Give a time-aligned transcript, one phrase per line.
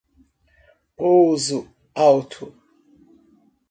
[0.97, 1.59] Pouso
[1.93, 2.45] Alto